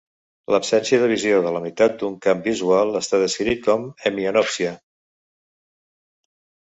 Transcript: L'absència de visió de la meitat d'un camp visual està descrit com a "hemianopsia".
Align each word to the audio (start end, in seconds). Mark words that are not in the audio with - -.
L'absència 0.53 0.97
de 1.01 1.09
visió 1.09 1.41
de 1.47 1.49
la 1.55 1.59
meitat 1.65 1.99
d'un 1.99 2.15
camp 2.25 2.41
visual 2.47 2.93
està 2.99 3.19
descrit 3.25 3.61
com 3.67 3.85
a 3.91 3.93
"hemianopsia". 4.11 4.73